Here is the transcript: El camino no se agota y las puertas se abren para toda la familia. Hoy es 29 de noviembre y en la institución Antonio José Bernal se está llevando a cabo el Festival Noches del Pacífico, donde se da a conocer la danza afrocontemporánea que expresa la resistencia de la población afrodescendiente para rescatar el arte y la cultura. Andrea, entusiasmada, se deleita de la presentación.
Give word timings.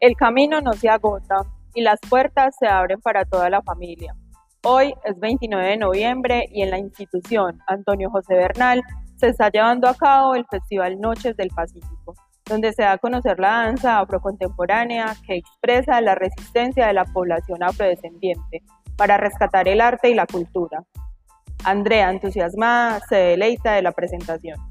El 0.00 0.16
camino 0.16 0.62
no 0.62 0.72
se 0.72 0.88
agota 0.88 1.44
y 1.74 1.82
las 1.82 2.00
puertas 2.08 2.56
se 2.58 2.66
abren 2.66 3.02
para 3.02 3.26
toda 3.26 3.50
la 3.50 3.60
familia. 3.60 4.16
Hoy 4.64 4.94
es 5.04 5.20
29 5.20 5.68
de 5.68 5.76
noviembre 5.76 6.46
y 6.50 6.62
en 6.62 6.70
la 6.70 6.78
institución 6.78 7.58
Antonio 7.66 8.08
José 8.08 8.32
Bernal 8.34 8.82
se 9.16 9.28
está 9.28 9.50
llevando 9.50 9.88
a 9.88 9.94
cabo 9.94 10.34
el 10.34 10.46
Festival 10.46 10.98
Noches 10.98 11.36
del 11.36 11.50
Pacífico, 11.50 12.14
donde 12.46 12.72
se 12.72 12.82
da 12.82 12.92
a 12.92 12.98
conocer 12.98 13.38
la 13.38 13.50
danza 13.50 13.98
afrocontemporánea 13.98 15.14
que 15.26 15.36
expresa 15.36 16.00
la 16.00 16.14
resistencia 16.14 16.86
de 16.86 16.94
la 16.94 17.04
población 17.04 17.62
afrodescendiente 17.62 18.62
para 18.96 19.18
rescatar 19.18 19.68
el 19.68 19.82
arte 19.82 20.08
y 20.08 20.14
la 20.14 20.26
cultura. 20.26 20.82
Andrea, 21.64 22.10
entusiasmada, 22.10 23.00
se 23.00 23.16
deleita 23.16 23.74
de 23.74 23.82
la 23.82 23.92
presentación. 23.92 24.69